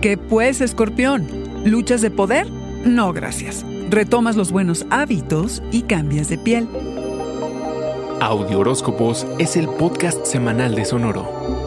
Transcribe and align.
¿Qué 0.00 0.16
pues, 0.16 0.62
escorpión? 0.62 1.28
¿Luchas 1.66 2.00
de 2.00 2.10
poder? 2.10 2.50
No, 2.86 3.12
gracias. 3.12 3.66
Retomas 3.90 4.34
los 4.34 4.50
buenos 4.50 4.86
hábitos 4.88 5.62
y 5.72 5.82
cambias 5.82 6.30
de 6.30 6.38
piel. 6.38 6.66
Audio 8.18 8.60
Horóscopos 8.60 9.26
es 9.38 9.56
el 9.56 9.68
podcast 9.68 10.24
semanal 10.24 10.74
de 10.74 10.86
Sonoro. 10.86 11.59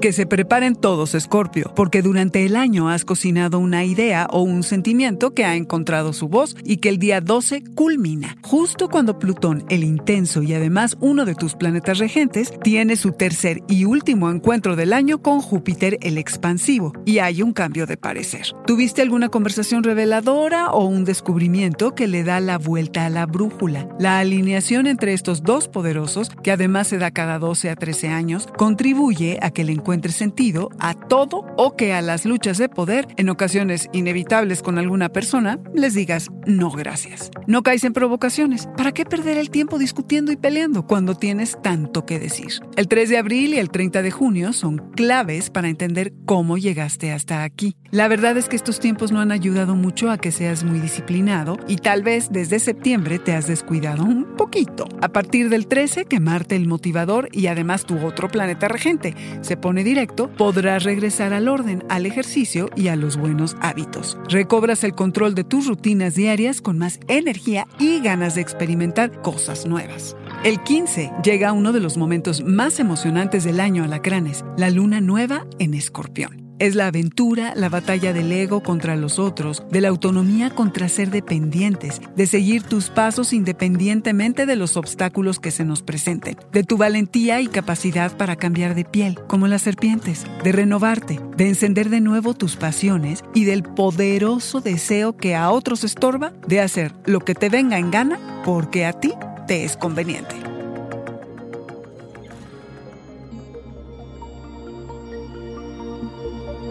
Que 0.00 0.12
se 0.12 0.26
preparen 0.26 0.76
todos, 0.76 1.14
Escorpio, 1.14 1.72
porque 1.74 2.02
durante 2.02 2.44
el 2.44 2.54
año 2.54 2.90
has 2.90 3.06
cocinado 3.06 3.58
una 3.58 3.82
idea 3.84 4.28
o 4.30 4.42
un 4.42 4.62
sentimiento 4.62 5.32
que 5.32 5.46
ha 5.46 5.56
encontrado 5.56 6.12
su 6.12 6.28
voz 6.28 6.54
y 6.64 6.76
que 6.76 6.90
el 6.90 6.98
día 6.98 7.22
12 7.22 7.64
culmina, 7.74 8.36
justo 8.42 8.88
cuando 8.88 9.18
Plutón, 9.18 9.64
el 9.70 9.82
intenso 9.82 10.42
y 10.42 10.52
además 10.52 10.98
uno 11.00 11.24
de 11.24 11.34
tus 11.34 11.54
planetas 11.54 11.98
regentes, 11.98 12.52
tiene 12.62 12.96
su 12.96 13.12
tercer 13.12 13.62
y 13.68 13.86
último 13.86 14.30
encuentro 14.30 14.76
del 14.76 14.92
año 14.92 15.22
con 15.22 15.40
Júpiter, 15.40 15.98
el 16.02 16.18
expansivo, 16.18 16.92
y 17.06 17.18
hay 17.18 17.40
un 17.40 17.54
cambio 17.54 17.86
de 17.86 17.96
parecer. 17.96 18.48
¿Tuviste 18.66 19.00
alguna 19.00 19.30
conversación 19.30 19.82
reveladora 19.82 20.70
o 20.72 20.84
un 20.84 21.04
descubrimiento 21.04 21.94
que 21.94 22.06
le 22.06 22.22
da 22.22 22.40
la 22.40 22.58
vuelta 22.58 23.06
a 23.06 23.10
la 23.10 23.24
brújula? 23.24 23.88
La 23.98 24.18
alineación 24.18 24.86
entre 24.86 25.14
estos 25.14 25.42
dos 25.42 25.68
poderosos, 25.68 26.30
que 26.42 26.52
además 26.52 26.88
se 26.88 26.98
da 26.98 27.10
cada 27.10 27.38
12 27.38 27.70
a 27.70 27.76
13 27.76 28.08
años, 28.08 28.46
contribuye 28.58 29.38
a 29.40 29.50
que 29.50 29.62
el 29.62 29.70
encuentro 29.70 29.95
encuentre 29.96 30.12
sentido 30.12 30.68
a 30.78 30.92
todo 30.92 31.46
o 31.56 31.74
que 31.74 31.94
a 31.94 32.02
las 32.02 32.26
luchas 32.26 32.58
de 32.58 32.68
poder, 32.68 33.08
en 33.16 33.30
ocasiones 33.30 33.88
inevitables 33.94 34.60
con 34.60 34.76
alguna 34.76 35.08
persona, 35.08 35.58
les 35.72 35.94
digas 35.94 36.28
no 36.46 36.70
gracias. 36.70 37.30
No 37.46 37.62
caes 37.62 37.82
en 37.84 37.94
provocaciones. 37.94 38.68
¿Para 38.76 38.92
qué 38.92 39.06
perder 39.06 39.38
el 39.38 39.48
tiempo 39.48 39.78
discutiendo 39.78 40.32
y 40.32 40.36
peleando 40.36 40.86
cuando 40.86 41.14
tienes 41.14 41.56
tanto 41.62 42.04
que 42.04 42.18
decir? 42.18 42.60
El 42.76 42.88
3 42.88 43.08
de 43.08 43.16
abril 43.16 43.54
y 43.54 43.58
el 43.58 43.70
30 43.70 44.02
de 44.02 44.10
junio 44.10 44.52
son 44.52 44.76
claves 44.92 45.48
para 45.48 45.68
entender 45.68 46.12
cómo 46.26 46.58
llegaste 46.58 47.10
hasta 47.10 47.42
aquí. 47.42 47.74
La 47.90 48.08
verdad 48.08 48.36
es 48.36 48.48
que 48.48 48.56
estos 48.56 48.78
tiempos 48.78 49.12
no 49.12 49.20
han 49.20 49.32
ayudado 49.32 49.76
mucho 49.76 50.10
a 50.10 50.18
que 50.18 50.30
seas 50.30 50.62
muy 50.62 50.78
disciplinado 50.78 51.56
y 51.66 51.76
tal 51.76 52.02
vez 52.02 52.28
desde 52.30 52.58
septiembre 52.58 53.18
te 53.18 53.32
has 53.32 53.46
descuidado 53.46 54.04
un 54.04 54.36
poquito. 54.36 54.86
A 55.00 55.08
partir 55.08 55.48
del 55.48 55.66
13, 55.66 56.04
que 56.04 56.20
Marte 56.20 56.56
el 56.56 56.68
motivador 56.68 57.28
y 57.32 57.46
además 57.46 57.86
tu 57.86 58.04
otro 58.04 58.28
planeta 58.28 58.68
regente 58.68 59.14
se 59.40 59.56
pone 59.56 59.75
directo, 59.84 60.28
podrás 60.28 60.84
regresar 60.84 61.32
al 61.32 61.48
orden, 61.48 61.84
al 61.88 62.06
ejercicio 62.06 62.70
y 62.76 62.88
a 62.88 62.96
los 62.96 63.16
buenos 63.16 63.56
hábitos. 63.60 64.18
Recobras 64.28 64.84
el 64.84 64.94
control 64.94 65.34
de 65.34 65.44
tus 65.44 65.66
rutinas 65.66 66.14
diarias 66.14 66.60
con 66.60 66.78
más 66.78 67.00
energía 67.08 67.66
y 67.78 68.00
ganas 68.00 68.34
de 68.34 68.40
experimentar 68.40 69.22
cosas 69.22 69.66
nuevas. 69.66 70.16
El 70.44 70.62
15 70.62 71.12
llega 71.24 71.52
uno 71.52 71.72
de 71.72 71.80
los 71.80 71.96
momentos 71.96 72.42
más 72.42 72.78
emocionantes 72.78 73.44
del 73.44 73.60
año 73.60 73.84
alacranes, 73.84 74.44
la 74.56 74.70
luna 74.70 75.00
nueva 75.00 75.46
en 75.58 75.74
escorpión. 75.74 76.45
Es 76.58 76.74
la 76.74 76.86
aventura, 76.86 77.52
la 77.54 77.68
batalla 77.68 78.14
del 78.14 78.32
ego 78.32 78.62
contra 78.62 78.96
los 78.96 79.18
otros, 79.18 79.62
de 79.70 79.82
la 79.82 79.88
autonomía 79.88 80.48
contra 80.48 80.88
ser 80.88 81.10
dependientes, 81.10 82.00
de 82.16 82.26
seguir 82.26 82.62
tus 82.62 82.88
pasos 82.88 83.34
independientemente 83.34 84.46
de 84.46 84.56
los 84.56 84.78
obstáculos 84.78 85.38
que 85.38 85.50
se 85.50 85.66
nos 85.66 85.82
presenten, 85.82 86.38
de 86.52 86.64
tu 86.64 86.78
valentía 86.78 87.42
y 87.42 87.48
capacidad 87.48 88.16
para 88.16 88.36
cambiar 88.36 88.74
de 88.74 88.86
piel, 88.86 89.18
como 89.26 89.48
las 89.48 89.62
serpientes, 89.62 90.24
de 90.42 90.52
renovarte, 90.52 91.20
de 91.36 91.48
encender 91.48 91.90
de 91.90 92.00
nuevo 92.00 92.32
tus 92.32 92.56
pasiones 92.56 93.22
y 93.34 93.44
del 93.44 93.62
poderoso 93.62 94.62
deseo 94.62 95.14
que 95.14 95.34
a 95.34 95.50
otros 95.50 95.84
estorba 95.84 96.32
de 96.48 96.60
hacer 96.60 96.94
lo 97.04 97.20
que 97.20 97.34
te 97.34 97.50
venga 97.50 97.78
en 97.78 97.90
gana 97.90 98.42
porque 98.46 98.86
a 98.86 98.94
ti 98.94 99.12
te 99.46 99.64
es 99.64 99.76
conveniente. 99.76 100.55